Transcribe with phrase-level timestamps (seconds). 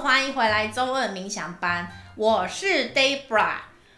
[0.00, 3.56] 欢迎回来周二冥想班，我是 Debra。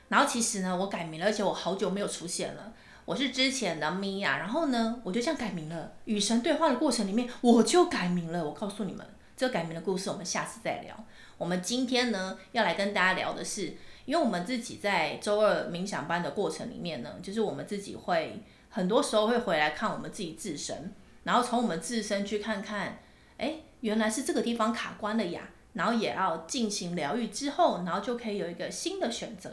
[0.08, 2.72] 然后其实呢，我改名了，而且我好久没有出现了。
[3.04, 5.92] 我是之前的 Mia，然后呢，我就这样改名了。
[6.06, 8.44] 与神对话的过程里面，我就改名了。
[8.44, 10.92] 我告诉你们，这个改名的故事，我们下次再聊。
[11.38, 22.98] 我们今天呢，要来跟大家聊的是，因为我们自己在周二冥想班的过程里面呢，就是我们自己会很多时候会回来看我们自己自身，然后从我们自身去看看，
[23.38, 23.54] 哎。
[23.82, 25.40] 原来是这个地方卡关了呀，
[25.74, 29.50] 然后也要进行疗愈之后，然后就可以有一个新的选择。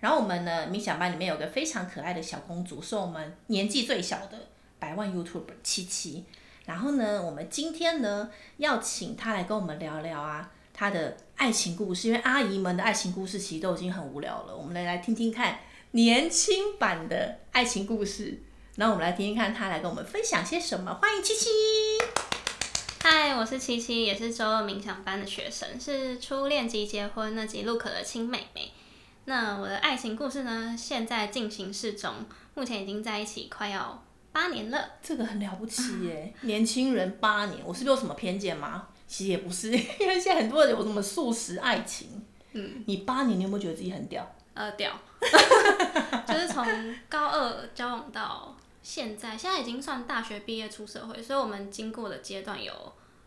[0.00, 4.38] 然后我们呢，冥想班里面有个非常可爱的小公主，是我们年纪最小的
[4.78, 6.24] 百万 YouTube 七七。
[6.66, 12.08] 然后呢，我们今天呢要请她来跟我们聊聊啊，她的爱情故事。
[12.08, 15.58] 因为阿姨们的爱情故事其实都已经很无聊了，我们来来听听看
[15.92, 18.42] 年轻版的爱情故事。
[18.76, 20.94] 然后我们来听听看她来跟我们分享些什么。
[21.02, 21.48] 欢迎七七。
[23.00, 28.72] 嗨，我是七七，也是周二冥想班的学生，是初恋即结婚那集 Look 的亲妹妹。
[29.26, 32.12] 那我的爱情故事呢，现在进行式中，
[32.54, 34.90] 目前已经在一起快要八年了。
[35.00, 38.88] 这个很了不起耶，年轻人八年，我是不是有什么偏见吗？
[39.06, 42.24] 其实也不是， 因为现在很多人有什么素食爱情。
[42.52, 44.28] 嗯，你八年，你有没有觉得自己很屌？
[44.54, 44.92] 呃，屌，
[46.26, 46.66] 就是从
[47.08, 48.56] 高二交往到
[48.88, 52.72] 现在，现在已经算大学毕业出社会，所以我们经过的阶段有。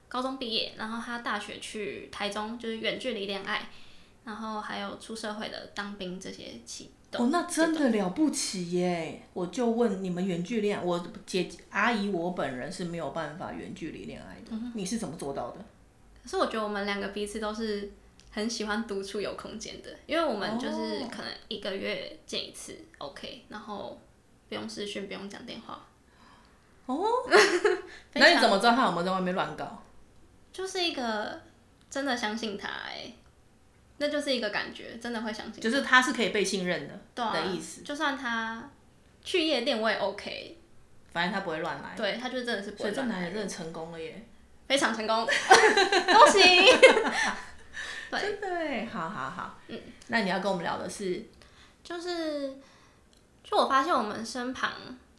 [0.07, 3.69] 高中毕业，然后他大学去台中，就是远距离恋爱，
[4.25, 7.25] 然后还有出社会的当兵这些启动。
[7.25, 9.21] 哦，那真的了不起耶！
[9.31, 15.63] 我就问你们远距离我姐阿姨我本人是没有办法远距离恋爱的，嗯，你是怎么做到的？
[16.21, 17.89] 可是我觉得我们两个彼此都是
[18.31, 23.97] 很喜欢独处有空间的，因为我们就是可能一个月见一次，哦，OK，然后
[24.52, 25.81] 不用视讯，不用讲电话。
[26.85, 27.07] 哦，
[28.11, 29.81] 那你怎么知道他有没有在外面乱搞？
[30.52, 31.39] 就是一个
[31.89, 33.16] 真的相信他哎、欸，
[33.95, 35.63] 那就是一个感觉，真的会相信。
[35.63, 37.81] 就是他是可以被信任的，对啊、的意思。
[37.84, 38.69] 就算他
[39.23, 40.57] 去夜店，我也 OK。
[41.13, 41.95] 反正他不会乱来。
[41.95, 42.94] 对，他就真的是不会乱来。
[42.94, 44.22] 所以这男人真的成功了耶，
[44.68, 46.41] 非常成功， 恭喜。
[48.12, 49.79] 对，真的哎，好好好，嗯，
[50.09, 51.25] 那你要跟我们聊的是，
[51.81, 52.53] 就是，
[53.44, 54.72] 就我发现我们身旁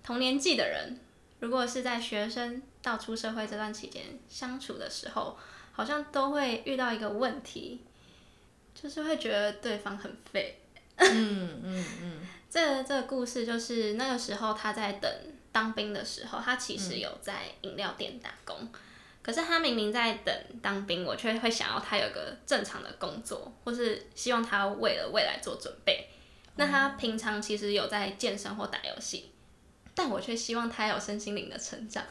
[0.02, 0.98] 同年纪的人，
[1.40, 2.62] 如果是在学生。
[2.82, 5.38] 到出社会这段期间相处的时候，
[5.70, 7.80] 好像都会遇到一个问题，
[8.74, 10.58] 就是会觉得对方很废。
[10.96, 12.20] 嗯嗯嗯。
[12.50, 15.08] 这个、这个故事就是那个时候他在等
[15.52, 18.70] 当兵的时候，他其实有在饮料店打工，嗯、
[19.22, 26.08] 可是他明明在等当兵，我却会想要他有个正常的工作，或是希望他为了未来做准备。
[26.56, 29.30] 那他平常其实有在健身或打游戏，
[29.94, 32.04] 但我却希望他有身心灵的成长。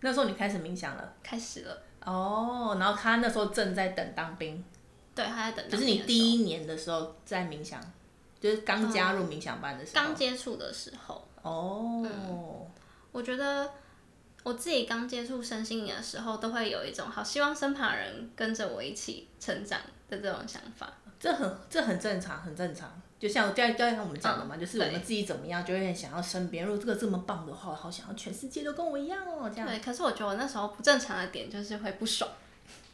[0.00, 1.12] 那时候你开始冥想了？
[1.22, 1.82] 开始了。
[2.04, 4.64] 哦，然后他那时候正在等当兵。
[5.14, 5.70] 对，他在等。
[5.70, 7.78] 就是你第一年的时候在冥想，
[8.40, 10.04] 就是刚加入冥想班的时候。
[10.04, 11.28] 刚、嗯、接触的时候。
[11.42, 12.66] 哦、嗯。
[13.12, 13.68] 我觉得
[14.44, 19.78] 我自己刚接触身心灵的时候，都会有一种好希望身旁人跟着我一起成长
[20.08, 20.90] 的这种想法。
[21.18, 22.90] 这很这很正常，很正常。
[23.20, 26.64] 就像刚刚才我们讲的嘛、嗯，就是我们自己怎么样，就会想要身边。
[26.64, 29.68] 如果这个这么棒的话，好想要全世界都跟我一样哦，这样。
[29.68, 32.30] 对，可是我觉得我那时候不正常的点就是会不爽，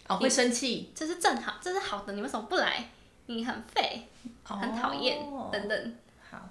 [0.09, 0.91] 哦，会生气。
[0.97, 2.91] 这是正好，这是好的，你为什么不来？
[3.27, 4.09] 你很废，
[4.43, 5.97] 很讨厌、哦，等等。
[6.29, 6.49] 好，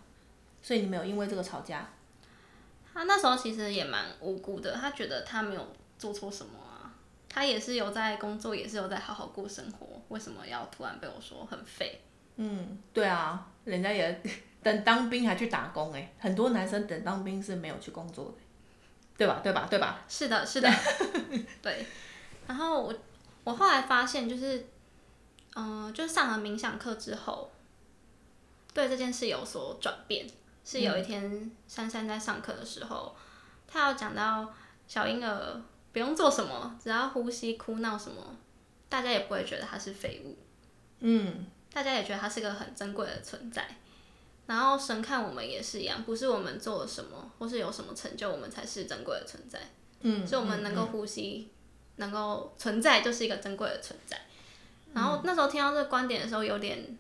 [0.62, 1.90] 所以你没有因为这个吵架？
[2.94, 5.68] 他那时候其实也蛮无辜的，他觉得他没有
[6.00, 6.96] 做错什么啊，
[7.28, 12.00] 他也是有在工作，也是有在好好过生活，为什么要突然被我说很废？
[12.38, 14.22] 嗯，对啊，人家也
[14.62, 18.34] 等当兵还去打工哎，很多男生等当兵是没有去工作的，
[19.18, 19.40] 对吧？
[19.44, 19.68] 对吧？
[19.70, 20.04] 对吧？
[20.08, 20.70] 是的，是的，
[21.62, 21.86] 对。
[22.48, 22.94] 然后我
[23.44, 24.68] 我后来发现，就是
[25.56, 27.52] 嗯、呃，就上了冥想课之后，
[28.74, 30.28] 对这件事有所转变。
[30.68, 33.16] 是有一天珊珊在上课的时候，
[33.68, 34.52] 她要讲到
[34.88, 35.62] 小婴儿
[35.94, 38.36] 不用做什么，只要呼吸、哭闹什么，
[38.90, 40.36] 大家也不会觉得他是废物。
[41.02, 41.46] 嗯。
[41.74, 43.68] 大家也觉得它是个很珍贵的存在，
[44.48, 49.60] 然后神看我们也是一样，不是我们做了什么或是有什么成就，我们才是珍贵的存在。
[50.02, 51.52] 嗯，所以我们能够呼吸、嗯嗯，
[51.98, 54.22] 能够存在，就是一个珍贵的存在。
[54.94, 56.98] 然后那时候听到这个观点的时候，有点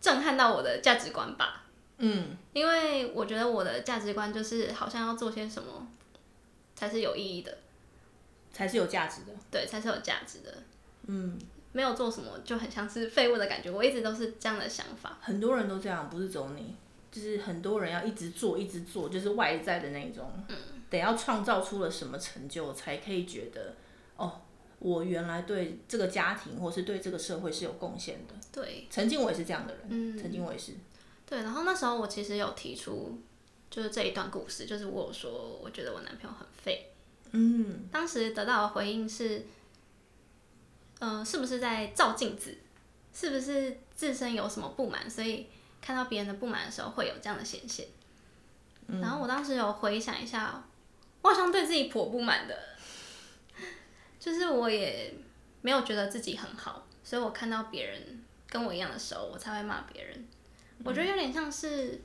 [0.00, 1.66] 震撼到我的价值观吧。
[1.98, 5.86] 嗯，因为我觉得我的价值观就是好像要做些什么
[6.74, 7.58] 才是有意义的，
[8.52, 9.32] 才是有价值的。
[9.50, 10.54] 对，才是有价值的。
[11.06, 11.38] 嗯。
[11.72, 15.18] 没有做什么就很像是废物的感觉，我一直都是这样的想法。
[15.20, 16.74] 很多人都这样，不是只有你，
[17.12, 20.56] 就是很多人要一直做，一直做，就是外在的那种，嗯，
[20.88, 23.74] 得要创造出了什么成就才可以觉得，
[24.16, 24.40] 哦，
[24.80, 28.34] 我原来对这个家庭或是对这个社会是有贡献的。
[28.52, 30.72] 对，曾经我也是这样的人，嗯，曾经我也是。
[31.24, 33.20] 对，然后那时候我其实有提出，
[33.70, 36.88] 就是这一段故事，就是我有说我觉得我男朋友很废。
[37.30, 39.46] 嗯，当时得到的回应是，
[41.00, 42.56] 呃，是不是在照镜子？
[43.12, 45.48] 是不是自身有什么不满，所以
[45.82, 47.84] 看到别人的不满的时候会有这样的显现？
[48.86, 50.62] 嗯，然后我当时有回想一下，
[51.22, 52.56] 我好像对自己颇不满的，
[54.20, 55.12] 就是我也
[55.60, 60.28] 没有觉得自己很好，所以我看到别人跟我一样的时候，我才会骂别人。
[60.84, 62.00] 我觉得有点像是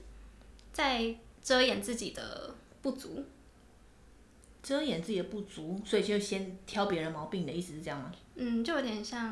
[0.73, 3.23] 在遮掩自己的不足。
[4.65, 8.11] 遮掩自己的不足，所以就先挑别人毛病的意思是这样吗？
[8.33, 9.31] 嗯，就有点像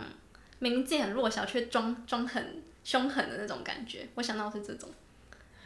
[0.60, 4.08] 明明自己很弱小，却装装很凶狠的那种感觉。
[4.14, 4.88] 我想到是这种。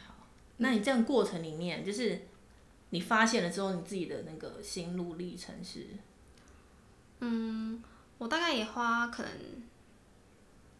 [0.06, 0.14] 好，
[0.56, 2.18] 那你这样过程里面，就是
[2.88, 5.86] 你发现了之后，你自己的那个心路历程是？
[7.20, 7.82] 嗯，
[8.16, 9.32] 我大概也花可能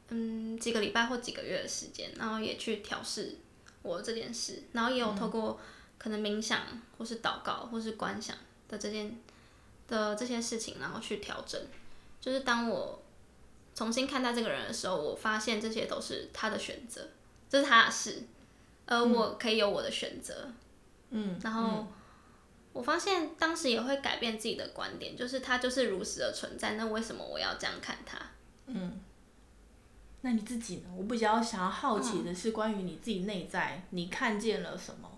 [0.08, 3.37] 嗯几个礼拜或几个月的时间，然后也去调试
[3.82, 5.61] 我这件事，然后也有透过
[5.99, 6.62] 可能冥想，
[6.96, 8.35] 或是祷告，或是观想。
[8.68, 9.18] 的这件
[9.88, 11.60] 的这些事情，然后去调整。
[12.20, 13.00] 就是当我
[13.74, 17.08] 重新看待这个人的时候，我发现这些都是他的选择，
[17.48, 18.24] 这是他的事，
[18.86, 20.50] 而我可以有我的选择。
[21.10, 21.86] 嗯，然后
[22.72, 28.18] 我发现当时也会改变自己的观点，就是他就是如实的存在，那为什么我要这样看他？
[28.66, 29.00] 嗯，
[30.20, 30.90] 那你自己呢？
[30.96, 35.08] 我比较想要好奇的是关于你自己内在，你看见了什么？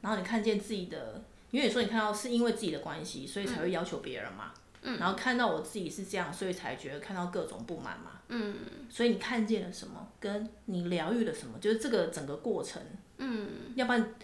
[0.00, 1.22] 然后你看见自己的。
[1.50, 4.52] 因为你说你看到是因为自己的关系，所以才会要求别人嘛。
[4.82, 4.98] 嗯。
[4.98, 8.20] 然后看到我自己是这样，所以才觉得看到各种不满嘛。
[8.28, 8.54] 嗯。
[8.90, 10.08] 所以你看见了什么？
[10.20, 11.58] 跟你疗愈了什么？
[11.58, 12.82] 就是这个整个过程。
[13.16, 13.48] 嗯。
[13.74, 14.14] 要不然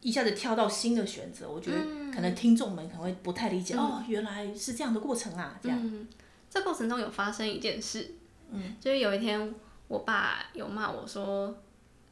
[0.00, 1.78] 一下子跳到新的选择，我觉得
[2.12, 3.74] 可能听众们可能会不太理解。
[3.74, 3.78] 嗯。
[3.78, 5.78] 哦，原来是这样的过程啊，这样。
[5.80, 6.08] 嗯。
[6.50, 8.14] 这过程中有发生一件事。
[8.50, 8.76] 嗯。
[8.80, 9.54] 就是有一天，
[9.88, 11.56] 我爸有骂我说：“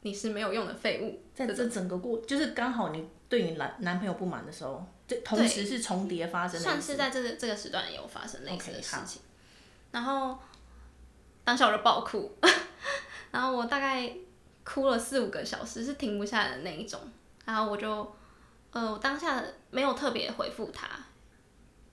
[0.03, 3.05] 你是没有用的废物。”在这整个过，就是刚好你。
[3.31, 9.23] 对你男男朋友不满的时候，这同时是重叠发生的，算是在这个这个时段有发生类似的事情。
[9.23, 10.37] Okay, 然后
[11.45, 12.37] 当下我就爆哭，
[13.31, 14.13] 然后我大概
[14.65, 17.01] 哭了四五个小时，是停不下来的那一种。
[17.45, 17.89] 然后我就，
[18.73, 19.41] 呃，我当下
[19.71, 20.89] 没有特别回复他，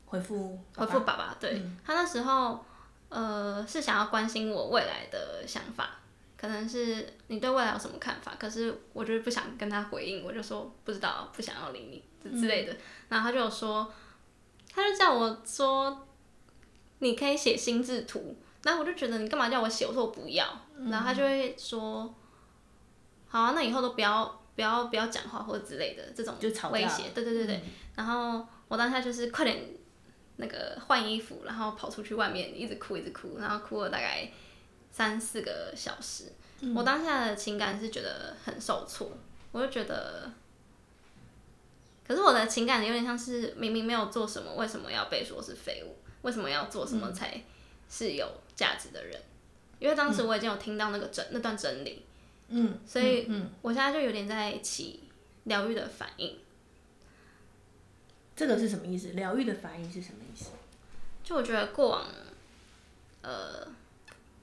[0.06, 1.38] 回复回复爸爸。
[1.40, 2.66] 对、嗯、他那时候，
[3.10, 5.92] 呃，是想要关心我未来的想法。
[6.38, 8.36] 可能是你对未来有什么看法？
[8.40, 12.72] 可是我就是不想跟他回应，我就说不知道，不想要理你之类的。
[12.72, 12.78] 嗯、
[13.10, 13.92] 然后他就有说，
[14.72, 16.08] 他就叫我说，
[17.00, 18.38] 你可以写心智图。
[18.62, 19.84] 然后我就觉得你干嘛叫我写？
[19.88, 20.46] 我说我不要。
[20.76, 22.14] 嗯、然后他就会说，
[23.28, 26.36] 好啊，那以后都不要不要不要讲话或者之类的这种
[26.72, 27.10] 威胁。
[27.16, 27.56] 对对对对。
[27.56, 27.62] 嗯、
[27.96, 29.58] 然后我当下就是快点
[30.36, 34.32] 那个换衣服，然后跑出去外面一直哭一直哭，然后哭了大概。
[34.98, 36.24] 三四个小时，
[36.62, 39.16] 嗯，我当下的情感是觉得很受挫，
[39.52, 40.28] 我就觉得，
[42.08, 45.96] 可是我的情感有点像是明明没有做什么，为什么要被说是废物？
[46.24, 47.40] 为什么要做什么才
[47.88, 49.14] 是有价值的人？
[49.16, 52.04] 嗯，因为当时我已经有听到那个真那段真理，
[52.48, 55.04] 嗯，所以我现在就有点在起
[55.44, 56.40] 疗愈的反应。
[58.36, 59.10] 这个是什么意思？
[59.10, 60.50] 疗愈的反应是什么意思？
[61.24, 62.08] 就我觉得过往，
[63.22, 63.68] 呃。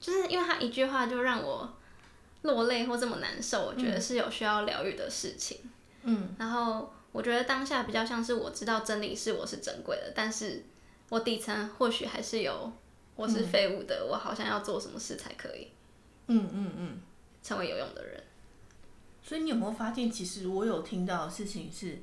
[0.05, 1.67] 就是因为他一句话就让我
[2.43, 5.57] 落泪或这么难受，我觉得是有需要疗愈的事情。
[6.03, 10.63] 嗯，然后我觉得当下比较像是我知道真理是我是珍贵的，但是
[11.09, 12.71] 我底层或许还是有
[13.15, 15.69] 我是废物的，嗯，我好像要做什么事才可以。
[16.27, 17.01] 嗯嗯嗯，
[17.41, 18.23] 成为有用的人。
[19.23, 21.97] 所以你有没有发现，其实我有听到的事情是，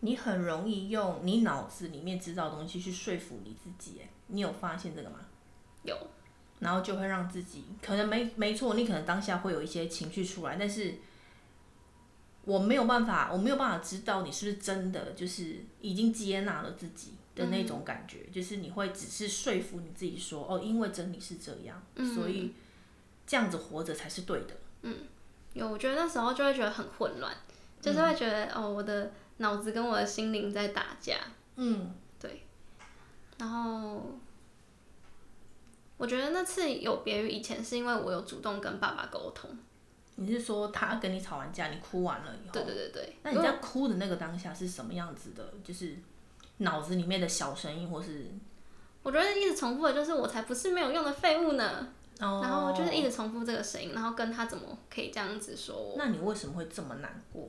[0.00, 4.00] 你很容易用你脑子里面知道的东西去说服你自己。
[4.02, 5.18] 哎，你有发现这个吗？
[5.82, 5.94] 有。
[6.62, 10.94] 然后就会让自己可能没没错，你可能当下会有一些情绪出来，但是
[12.44, 22.54] 我没有办法，我没有办法知道你是不是真的就是已经接纳了自己的那种感觉，嗯、就是你会只是说服你自己说，哦，因为真理是这样，嗯、所以
[23.26, 24.54] 这样子活着才是对的。
[24.82, 24.98] 嗯，
[25.54, 27.34] 有，我觉得那时候就会觉得很混乱，
[27.80, 31.16] 就是会觉得、嗯、哦，我的脑子跟我的心灵在打架。
[31.56, 32.44] 嗯，对，
[33.38, 34.18] 然后。
[36.02, 39.48] 我觉得那次有别于以前，是因为我有主动跟爸爸沟通。
[40.16, 42.52] 你是说他跟你吵完架，你哭完了以后？
[42.54, 43.16] 对对对对。
[43.22, 45.54] 那你在哭的那个当下是什么样子的？
[45.62, 45.94] 就是
[46.56, 48.26] 脑子里面的小声音，或是？
[49.04, 51.86] 我觉得一直重复的就是“我才不是没有用的废物呢”，
[52.18, 52.40] 哦。
[52.42, 55.94] 然后就是一直重复这个声音，然后跟他怎么可以这样子说我？
[55.96, 57.48] 那你为什么会这么难过？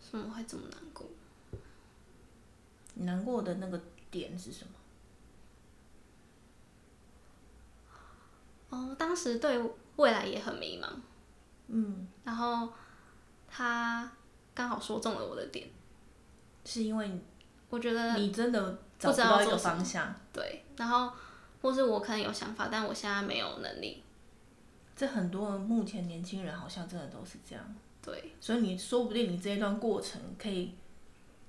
[0.00, 1.06] 怎么会这么难过？
[2.94, 3.80] 你难过的那个
[4.10, 4.72] 点是什么？
[8.70, 9.58] 哦，当时对
[9.96, 10.88] 未来也很迷茫。
[11.68, 12.68] 嗯，然后
[13.48, 14.10] 他
[14.54, 15.68] 刚好说中了我的点，
[16.64, 17.20] 是因为
[17.70, 20.14] 我觉得你真的找不到一个方向。
[20.32, 21.12] 对，然后
[21.60, 24.02] 或是我可能有想法，但我现在没有能力。
[24.96, 27.74] 这很多目前年轻人好像真的都是这样。
[28.02, 30.74] 对，所以你说不定你这一段过程可以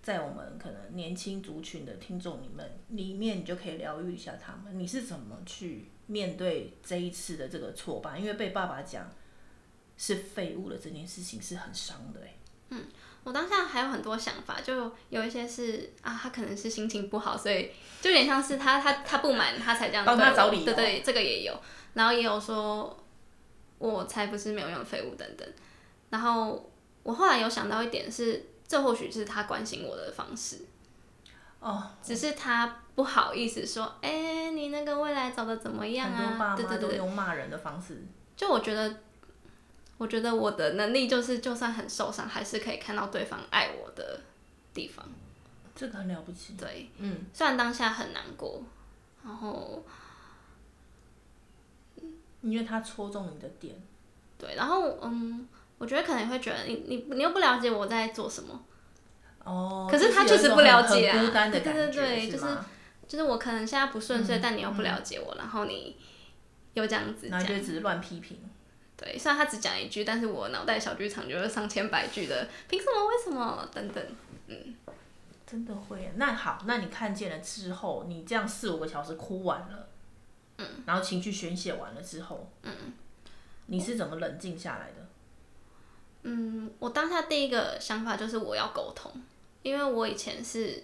[0.09, 4.79] 在我们可能年轻族群的听众里面里面，你就可以疗愈一下他们。
[4.79, 8.17] 你是怎么去面对这一次的这个挫败？
[8.17, 9.07] 因为被爸爸讲
[9.97, 12.33] 是废物的这件事情是很伤的哎。
[12.69, 12.85] 嗯，
[13.23, 17.69] 我当下还有很多想法，就有一些是啊，他可能是心情不好，所以
[18.01, 20.65] 就有点像是他他他不满他才这样帮他找理由。
[20.65, 21.55] 对对，这个也有，
[21.93, 22.97] 然后也有说。
[23.77, 25.47] 我才不是没有用废物等等，
[26.09, 26.69] 然后
[27.01, 30.59] 我后来有想到一点是，这或许是他关心我的方式，
[31.59, 36.55] 哦，只是他不好意思说，哎、欸，你那个未来找的怎么样啊？
[36.55, 38.03] 对对对，用骂人的方式。
[38.37, 38.99] 就我觉得，
[39.97, 44.21] 我觉得我的能力就是，就算很受伤，还是可以看到对方爱我的
[44.73, 45.03] 地方，
[45.75, 46.53] 这个很了不起。
[46.53, 48.63] 对，嗯，虽然当下很难过，
[49.25, 49.83] 然后。
[52.41, 53.75] 因为他戳中你的点，
[54.37, 55.45] 对，然后嗯，
[55.79, 58.63] 我觉得可能会觉得你你你又不了解我在做什么，
[59.43, 62.45] 哦，可是他确实不了解啊，孤单的感觉，对对对，就是
[63.07, 65.97] 就是我可能现在不顺遂，嗯，但你又不了解我，嗯，然后你
[66.75, 68.37] 又这样子讲，然后就只是乱批评，
[68.95, 73.07] 对，虽然他只讲一句，但是我脑袋小剧场就是上千百句的，凭什么？
[73.07, 73.67] 为什么？
[73.73, 74.03] 等等，
[74.47, 74.75] 嗯，
[75.47, 76.11] 真的会。
[76.17, 79.87] 那好，那你看见了之后，你这样四五个小时哭完了。
[80.57, 82.71] 嗯，然后情绪宣泄完了之后，嗯，
[83.67, 85.07] 你是怎么冷静下来的？
[86.23, 89.11] 嗯，我当下第一个想法就是我要沟通，
[89.61, 90.83] 因为我以前是，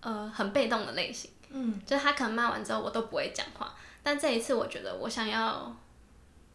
[0.00, 5.74] 呃，很被动的类型，嗯，就是他可能骂完之后我都不会讲话，但这一次我觉得我想要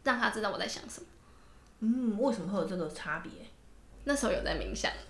[0.04, 1.08] 让他知道我在想什么。
[1.80, 3.32] 嗯，为什么会有这个差别？
[4.06, 4.92] 那时候有在冥想。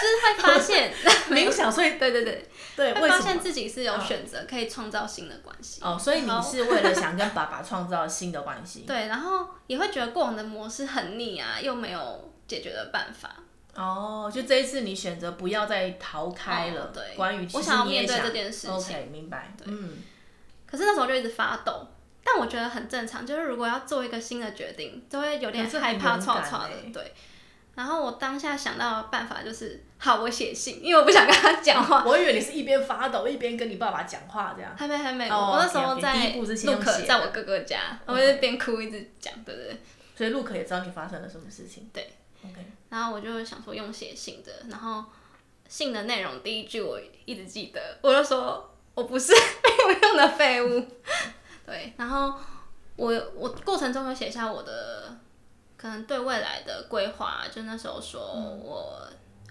[0.00, 0.92] 就是会发现
[1.30, 5.80] 冥想，所以对对对对，会发现自己是有选择可以创造新的关系。
[5.82, 8.80] 哦，所以你是为了想跟爸爸创造新的关系。
[8.88, 13.36] 对，然后也会觉得过往的模式很腻啊，又没有解决的办法。
[13.74, 16.84] 哦，就这一次你选择不要再逃开了。
[16.84, 18.74] 哦、对，关于我想要面对这件事情。
[18.74, 19.52] OK，明白。
[19.56, 19.66] 对。
[19.68, 19.98] 嗯。
[20.66, 21.86] 可是那时候就一直发抖，
[22.24, 26.70] 但我觉得很正常，就是如果要做一个新的决定，就会有点害怕、错错的。
[26.92, 27.14] 对。
[27.76, 32.02] 然后我当下想到的办法就是，好，我写信，因为我不想跟他讲话。
[32.08, 34.74] 我以为你是一边发抖一边跟你爸爸讲话这样。
[34.74, 39.76] 还没还没，oh, 我那时候在 Luke 在我哥哥家，我就边哭一直讲，对不对？
[40.16, 41.86] 所以 Luke 也知道你发生了什么事情。
[41.92, 42.10] 对
[42.42, 42.64] ，OK。
[42.88, 45.04] 然后我就想说用写信的，然后
[45.68, 50.82] 信的内容第一句我一直记得，我就说我不是没有用的废物。
[51.66, 52.32] 对，然后
[52.96, 55.14] 我我过程中有写下我的。
[55.76, 59.06] 可能对未来的规划，就那时候说我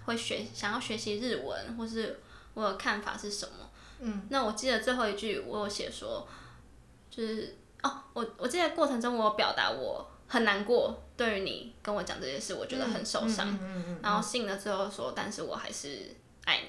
[0.06, 2.20] 会学、嗯、想要学习日文，或是
[2.54, 3.70] 我的看法是什么。
[4.00, 6.28] 嗯，那我记得最后一句我有写说，
[7.10, 13.50] 就是哦，我我记得过程中我有表达我很难过，对于你跟我讲这件事，我觉得很受伤。
[13.52, 16.16] 嗯嗯嗯嗯、然后信了之后说，但是我还是
[16.46, 16.62] 爱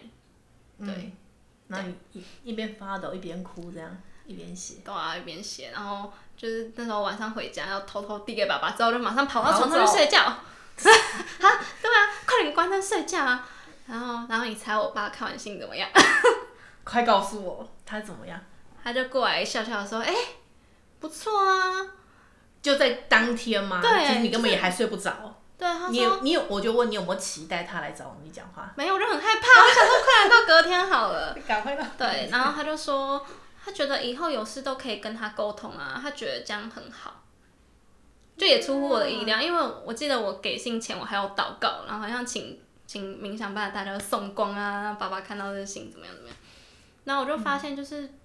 [0.78, 0.86] 你。
[0.86, 1.12] 对，嗯、
[1.68, 3.96] 那你一一边发抖一边哭这样。
[4.26, 10.20] 一边写，对啊，一边写，然后就是那时候晚上回家要偷偷递给爸爸，之后就马上跑到床上去睡觉。
[10.22, 10.36] 啊，
[10.78, 13.48] 对啊，快点关灯睡觉啊！
[13.86, 15.88] 然后，然后你猜我爸看完信怎么样？
[16.84, 18.38] 快告诉我他怎么样？
[18.84, 20.36] 他就过来笑笑说：“哎、欸，
[21.00, 21.86] 不错啊。”
[22.60, 23.80] 就在当天吗？
[23.80, 25.40] 对，其实你根本也还睡不着。
[25.56, 28.70] 对，他说你有你有，我就问你有没有期待他来找你讲话？
[28.76, 31.84] 没有，我就很害怕，我想说快来到隔天好了， 赶快到。
[31.96, 33.24] 对，然后他就说。
[33.66, 37.24] 他觉得以后有事都可以跟他沟通啊，他觉得这样很好，
[38.36, 46.36] 就也出乎我的意料，因为我记得我给信前我还要祷告，然后好像请请冥想班的大家送光啊，让爸爸看到这信怎么样怎么样，
[47.02, 48.18] 然后我就发现就是、嗯、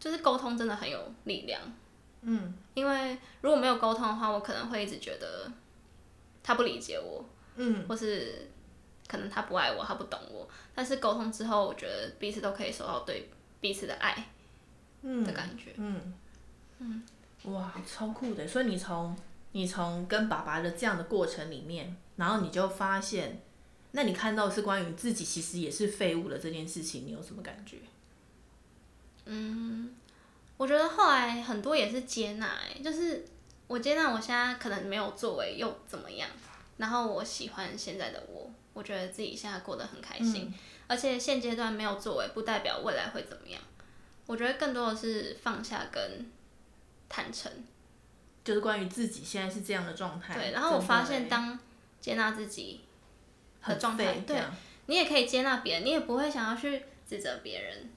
[0.00, 1.60] 就是沟通真的很有力量，
[2.22, 5.52] 嗯，因为如果没有沟通的话，我可能会一直觉得
[6.42, 7.22] 他不理解我，
[7.56, 8.50] 嗯，或是
[9.06, 13.30] 可能他不爱我，他不懂我，但是沟通之后，我觉得彼此都可以收到对。
[13.64, 14.26] 彼此的爱，
[15.02, 16.12] 的感觉，嗯
[16.80, 17.02] 嗯，
[17.44, 18.46] 哇，超酷的！
[18.46, 19.16] 所以你从
[19.52, 23.40] 你从跟爸爸的这样的过程里面，然后你就发现，
[23.92, 27.78] 那你看到的是关于自己其实也是废物的这件事情，你有什么感觉？
[29.24, 29.94] 嗯，
[30.58, 33.24] 我觉得后来很多也是接纳，就是
[33.66, 36.28] 我接纳我现在可能没有作为又怎么样，
[36.76, 40.52] 然后我喜欢现在的我，我觉得自己现在过得很开心。
[40.52, 40.54] 嗯
[40.86, 43.60] 而且现阶段没有作为，不代表未来会怎么样。
[44.26, 46.30] 我觉得更多的是放下跟
[47.08, 47.50] 坦诚，
[48.42, 50.34] 就是关于自己现在是这样的状态。
[50.34, 51.58] 对，然后我发现当
[52.00, 52.80] 接纳自己
[53.66, 54.40] 的状态，对，
[54.86, 57.90] 你也可以接纳别人，你也不会想要去指责别人。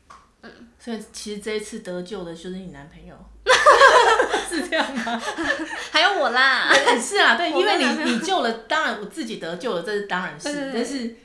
[0.44, 3.16] 嗯，所以其实这一次得救的就是你男朋友，
[4.48, 5.20] 是这样吗？
[5.92, 11.16] 还有我啦， 是啊，对，因为你你救了，当然我自己得救了，这是当然是，但是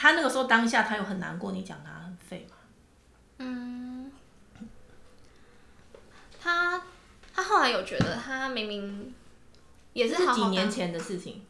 [0.00, 2.56] 他那个时候当下他有很难过，你讲他很废嘛？
[3.38, 4.12] 嗯，
[6.40, 6.80] 他
[7.34, 9.12] 他后来有觉得他明明
[9.94, 11.44] 也是好好几年前的事情，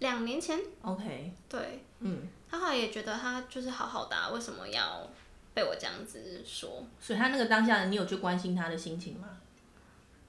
[0.00, 5.08] 两年前，OK，对，嗯，他后来也觉得他就是好好的，为什么要？
[5.54, 9.26] 被我这样子说，所以他那个当下的你有去关心他的心情吗？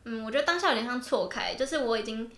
[0.06, 2.32] 嗯，我觉得当下有点像错开，就是我已经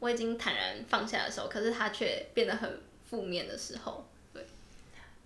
[0.00, 4.15] 我已经坦然放下的时候，可是他却变得很负面的时候，对。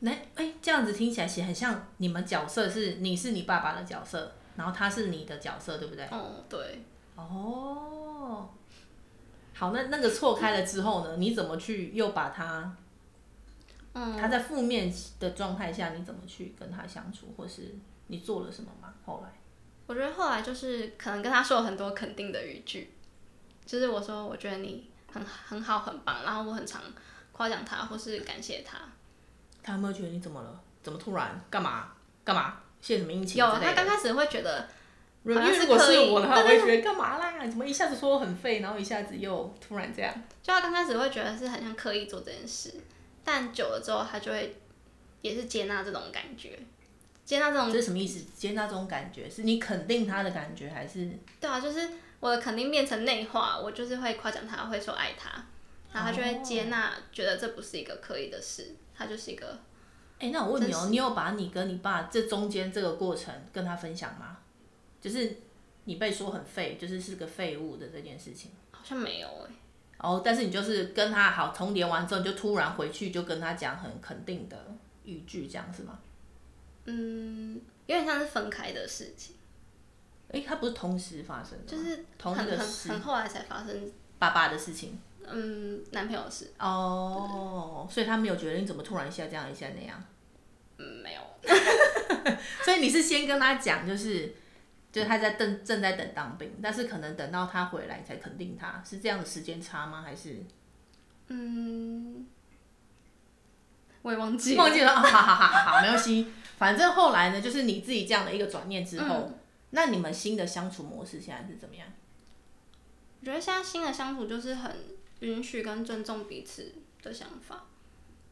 [0.00, 6.04] 那哎、欸，这样子听起来其实很像你们角色是你是你爸爸的角色，然后他是你的角色，对不对？
[6.06, 6.84] 哦，对。
[7.16, 8.48] 哦，
[9.52, 11.16] 好，那那个错开了之后呢？
[11.18, 12.74] 你怎么去又把他？
[13.92, 17.74] 嗯，他在负面的状态下，你怎么去跟他相处，或是
[18.06, 18.94] 你做了什么吗？
[19.04, 19.30] 后来，
[19.86, 22.94] 我觉得后来就是可能跟他说了很多肯定的语句，
[23.66, 26.80] 就是我说我觉得你很很好很棒，然后我很常
[27.32, 28.78] 夸奖他或是感谢他。
[29.62, 30.60] 他有没有觉得你怎么了？
[30.82, 31.40] 怎么突然？
[31.50, 31.92] 干嘛？
[32.24, 32.60] 干嘛？
[32.80, 33.38] 献什么殷勤？
[33.38, 34.68] 有，他刚开始会觉得，
[35.24, 37.46] 因为如果是我的话，我会觉得干嘛啦？
[37.46, 40.14] 怎么一下子说我很废，然后一下子又突然这样？
[40.42, 42.72] 就他刚开始会觉得是很像刻意做这件事。
[43.22, 44.56] 但久了之后，他就会
[45.20, 46.58] 也是接纳这种感觉，
[47.24, 47.70] 接纳这种。
[47.70, 48.24] 这是什么意思？
[48.34, 51.10] 接纳这种感觉，是你肯定他的感觉，还是？
[51.38, 51.86] 对啊，就是
[52.18, 55.30] 我的肯定变成内化，我就是会夸奖他，会说爱他，
[55.92, 59.58] 然后他就会接纳，哦、觉得这不是一个刻意的事，他就是一个。
[60.18, 64.36] 哎、欸，那我问你哦，你有把你跟你爸这中间这个过程跟他分享吗？
[65.00, 65.38] 就是
[65.84, 68.50] 你被说很废，就是是个废物的这件事情。
[68.70, 69.54] 好像没有哎、欸。
[69.96, 74.56] 哦，但是你就是跟他好重叠完之后，你就突然回去就跟他讲很肯定的
[75.04, 75.98] 语句，这样是吗？
[76.84, 77.54] 嗯，
[77.86, 79.36] 有点像是分开的事情。
[80.28, 83.90] 哎、欸，他不是同时发生的，就是同一个事，很后来才发生。
[84.18, 84.98] 爸爸的事情。
[85.32, 86.52] 嗯，男朋友是。
[86.58, 90.02] 哦，所以他没有觉得你怎么突然一下这样一下那样。
[90.78, 91.20] 嗯，没有。
[92.64, 94.34] 所以你是先跟他讲，就是。
[94.92, 100.02] 就是他在等，正在等当兵，但是可能等到他回来才肯定他，是这样的时间差吗？
[100.02, 100.42] 还是？
[101.28, 102.26] 嗯，
[104.02, 104.58] 我也忘记了。
[104.60, 106.26] 忘记了， 好好好好好，没关系。
[106.58, 109.38] 反正后来呢，就是你自己这样的一个转念之后，嗯、
[109.70, 111.86] 那你们新的相处模式现在是怎么样？
[113.20, 114.74] 我觉得现在新的相处就是很
[115.20, 117.66] 允许跟尊重彼此的想法，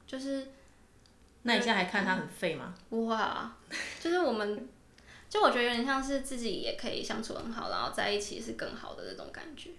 [0.07, 0.49] 就是。
[1.43, 2.75] 那你现在还看他很废吗？
[2.91, 3.57] 不会啊，
[4.01, 4.69] 就是我们。
[5.31, 9.71] 就我觉得有点像是自己也可以相处很好，然后在一起是更好的那种感觉。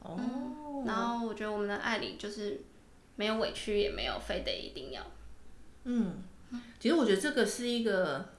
[0.00, 0.84] 哦、嗯。
[0.86, 2.60] 然后我觉得我们的爱里就是
[3.16, 5.02] 没有委屈，也没有非得一定要。
[5.84, 6.24] 嗯。
[6.80, 8.30] 其实我觉得这个是一个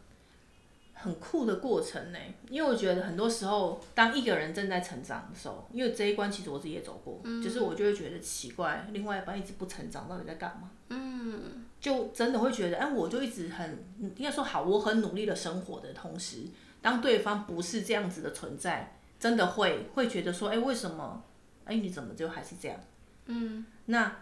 [1.04, 10.72] 很酷的过程呢，因为我觉得很多时候当一个人正在成长的时候，因为这一关其实我自己也走过，嗯、就是我就会觉得奇怪，另外一半一直不成长，到底在干嘛？
[10.90, 11.66] 嗯。
[11.84, 16.44] 就真的会觉得，哎，我就一直很应该说好，我很努力的生活的同时，
[16.82, 21.22] 当对方不是这样子的存在，真的会会觉得说，哎，为什么？
[21.66, 22.80] 哎，你怎么就还是这样？
[23.26, 24.16] 嗯，那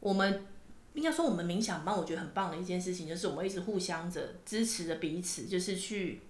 [0.00, 0.46] 我们
[0.96, 6.20] 应该说，我们冥想班，我觉得很棒的一件事情，就是我们一直互相着支持着彼此，就是去，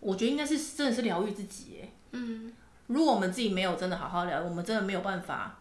[0.00, 2.52] 我觉得应该是真的是疗愈自己，哎，嗯，
[2.88, 5.60] 如果我们自己没有真的好好疗愈，我们真的没有办法。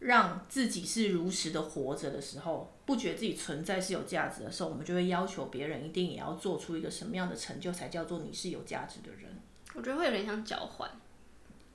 [0.00, 9.30] 让自己是如实的活着的时候，不觉得自己存在是有价值的时候，我们就会要求别人一定也要做出一个什么样的成就，才叫做你是有价值的人。
[9.74, 10.90] 我觉得会有点像交换，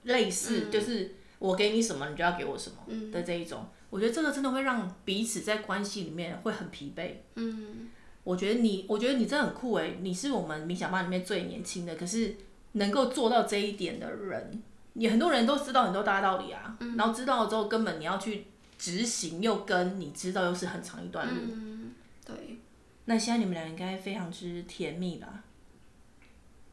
[0.06, 3.64] 类似就是我给你什么，你就要给我什么的这一种。
[3.96, 7.14] 我觉得这个真的会让彼此在关系里面会很疲惫。
[7.36, 7.88] 嗯，
[8.26, 12.36] 我觉得你，我觉得你真的很酷诶，你是我们冥想班里面最年轻的，可是
[12.74, 14.62] 能够做到这一点的人。
[14.92, 21.34] 你很多人都知道很多大道理啊，嗯、然后知道了之后，根本你要去执行，又跟你知道又是很长一段路。
[21.54, 21.94] 嗯、
[22.26, 22.60] 对。
[23.06, 25.42] 那现在你们俩应该非常之甜蜜吧？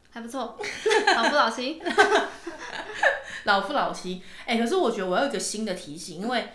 [0.09, 0.59] 还不错，
[1.15, 1.81] 老夫老妻。
[3.45, 6.49] 老夫老妻，哎、欸，可是我觉得我要有一个新的提醒，因为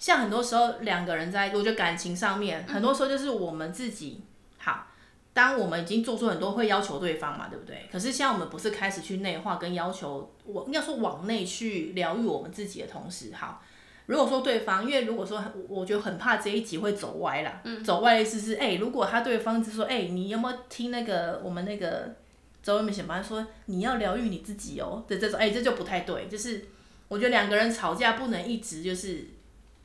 [0.00, 4.24] 像很多时候两个人在，我觉得感情上面，很多时候就是我们自己
[4.58, 4.88] 好。
[5.32, 7.88] 当我们已经做出很多会要求对方嘛，对不对？
[7.90, 13.62] 可是像我们不是开始去内化跟要求，我应该说往内去疗愈我们自己的同时，好，
[14.06, 22.16] 如果说对方，因为如果说我觉得很怕这一集会走歪啦，嗯、走歪的意思是，哎、欸，如果他对方就说，哎、欸，你有没有听那个我们那个
[22.60, 26.66] 周慧敏小班说你要疗愈你自己哦的这种，哎、欸，这就不太对，就是
[27.06, 29.28] 我觉得两个人吵架不能一直就是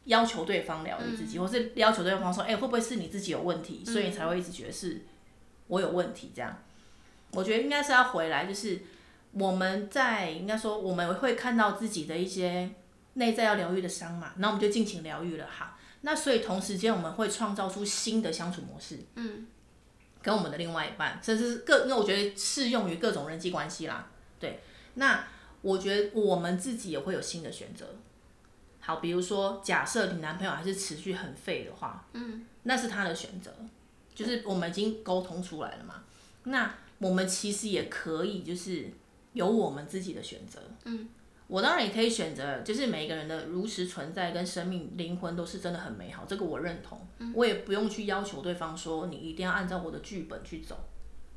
[0.05, 5.03] 要求对方疗愈自己，嗯、或是要求对方说，哎、欸，会不会是你自己有问题，所以你才会一直觉得是
[5.67, 6.57] 我有问题这样？
[7.31, 8.79] 我觉得应该是要回来，就是
[9.33, 12.71] 我们在应该说我们会看到自己的一些。
[13.17, 15.47] 内在要疗愈的伤嘛，那我们就尽情疗愈了。
[15.49, 19.47] 好，那所以同时间我们会创造出新的相处模式，嗯，
[20.21, 24.09] 跟我们的另外一半，甚至是各，因为我觉得适用于各种人际关系啦。
[24.37, 24.59] 对，
[24.95, 25.25] 那
[25.61, 27.95] 我觉得我们自己也会有新的选择。
[28.85, 33.51] 好，比如说假设你男朋友还是持续很废的话，嗯，那是他的选择，
[34.13, 36.03] 就是我们已经沟通出来了嘛。
[36.43, 38.87] 那我们其实也可以，就是
[39.33, 41.09] 有我们自己的选择，嗯。
[41.47, 46.99] 我当然也可以选择，就是每一个人的如实存在跟生命灵魂都是真的很美好，这个我认同。
[47.35, 50.75] 我也不用去要求对方说你一定要按照我的剧本去走，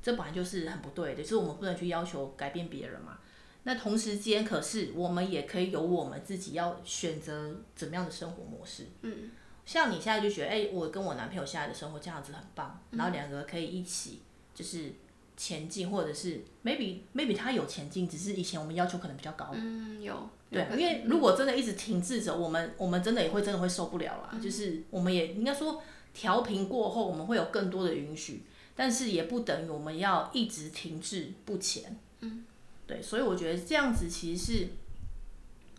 [0.02, 3.17] 这本来就是很不对的，就是我们不能去要求改变别人嘛。
[3.64, 8.86] 那同时间，可是我们也可以有我们自己要选择怎么样的生活模式。
[9.02, 9.30] 嗯，
[9.66, 14.20] 像你现在就觉得，哎，我跟我男朋友现在的生活这样子很棒，然后两个可以一起
[14.54, 14.92] 就是。
[15.40, 19.50] 前进，或者是 maybe maybe 他有前进，只是以前我们要求可能比较高。
[19.52, 20.28] 嗯，有。
[20.50, 24.30] 对，因为如果真的一直停滞着，我们我们真的也会真的会受不了啦。
[24.32, 25.80] 嗯、就是我们也应该说
[26.12, 28.42] 调频过后，我们会有更多的允许，
[28.74, 31.96] 但是也不等于我们要一直停滞不前。
[32.18, 32.44] 嗯，
[32.88, 34.68] 对，所以我觉得这样子其实是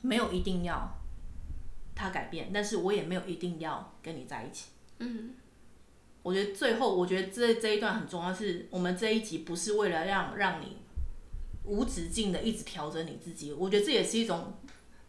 [0.01, 0.97] 没有一定要
[1.93, 4.69] 他改变，但是我也没有一定要跟你在一起。
[4.99, 5.33] 嗯。
[6.21, 10.75] 我觉得最后，我觉得这这一段很重要，是我们这一集不是为了让让你
[11.63, 14.53] 无止境的一直调整你自己，我觉得这也是一种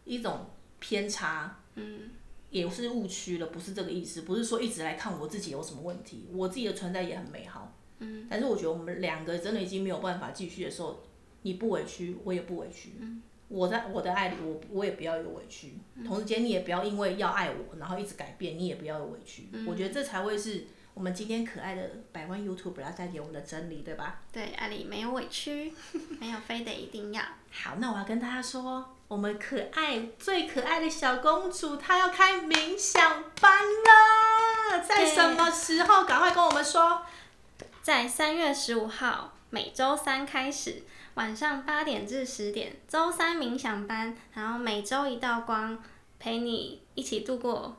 [0.05, 2.11] 一种偏差，嗯，
[2.49, 11.03] 也是误区了，不是这个意思，不是说一直来看我自己有什么问题，我自己的存在也很美好，嗯，但是我觉得我们两个真的已经没有办法继续的时候，
[11.41, 15.75] 你不委屈，我也不委屈，嗯，我在我的爱里，我我也不要有委屈，
[16.05, 20.67] 同时间你也不要因为要爱我，然后一直改变，你也不要有委屈，我觉得这才会是。
[20.93, 24.19] 我们今天可爱的百万 YouTube 要带给我们的真理，对吧？
[24.29, 25.73] 对，爱里没有委屈，
[26.19, 27.21] 没有非得一定要。
[27.49, 36.03] 好，那我要跟大家说，我们可爱最可爱的小公主她要开冥想班了，在什么时候？
[36.03, 37.03] 赶快跟我们说。
[37.81, 40.83] 在三月十五号，每周三开始，
[41.15, 45.77] 晚上八点至十点，周三冥想班，然后每周一道光，
[46.19, 47.77] 陪你一起度过。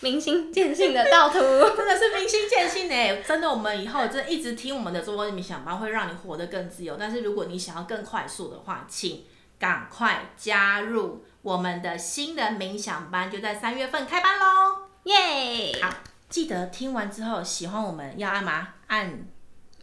[0.00, 1.38] 明心见性的道途，
[1.74, 3.16] 真的是明心见性哎！
[3.22, 6.96] 真的，我们以后真的一直听我们的周光冥想班，会让你活得更自由。
[6.96, 9.24] 但是如果你想要更快速的话，请
[9.58, 14.82] 赶快加入我们的新的冥想班，就在三月份开班喽！
[15.04, 15.90] 耶好，
[16.28, 18.68] 记得听完之后喜欢我们要按吗？
[18.86, 19.26] 按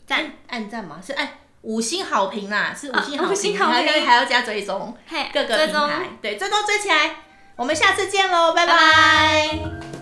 [0.05, 1.01] 赞赞，按赞吗？
[1.05, 1.27] 是按
[1.65, 5.89] 五星好评啦，是五星好评，哦、还要还要加追踪，嘿各个平台，追踪
[6.21, 7.15] 对，追踪追起来。
[7.55, 8.73] 我们下次见喽，拜拜。
[8.73, 9.94] 拜拜。